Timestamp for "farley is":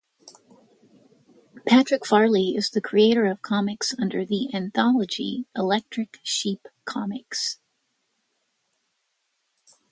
2.07-2.71